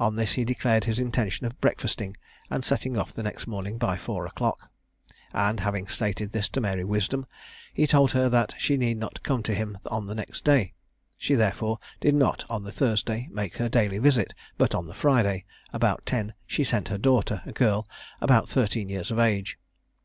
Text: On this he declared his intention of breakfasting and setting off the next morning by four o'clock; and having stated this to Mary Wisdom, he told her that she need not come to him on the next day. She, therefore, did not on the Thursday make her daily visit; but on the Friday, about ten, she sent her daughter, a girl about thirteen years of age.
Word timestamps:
On 0.00 0.16
this 0.16 0.32
he 0.32 0.44
declared 0.44 0.86
his 0.86 0.98
intention 0.98 1.46
of 1.46 1.60
breakfasting 1.60 2.16
and 2.50 2.64
setting 2.64 2.96
off 2.98 3.12
the 3.12 3.22
next 3.22 3.46
morning 3.46 3.78
by 3.78 3.96
four 3.96 4.26
o'clock; 4.26 4.72
and 5.32 5.60
having 5.60 5.86
stated 5.86 6.32
this 6.32 6.48
to 6.48 6.60
Mary 6.60 6.82
Wisdom, 6.82 7.26
he 7.72 7.86
told 7.86 8.10
her 8.10 8.28
that 8.28 8.54
she 8.58 8.76
need 8.76 8.96
not 8.98 9.22
come 9.22 9.40
to 9.44 9.54
him 9.54 9.78
on 9.86 10.08
the 10.08 10.16
next 10.16 10.42
day. 10.44 10.74
She, 11.16 11.36
therefore, 11.36 11.78
did 12.00 12.16
not 12.16 12.44
on 12.50 12.64
the 12.64 12.72
Thursday 12.72 13.28
make 13.30 13.58
her 13.58 13.68
daily 13.68 13.98
visit; 13.98 14.34
but 14.58 14.74
on 14.74 14.88
the 14.88 14.94
Friday, 14.94 15.44
about 15.72 16.04
ten, 16.04 16.34
she 16.44 16.64
sent 16.64 16.88
her 16.88 16.98
daughter, 16.98 17.40
a 17.46 17.52
girl 17.52 17.86
about 18.20 18.48
thirteen 18.48 18.88
years 18.88 19.12
of 19.12 19.20
age. 19.20 19.60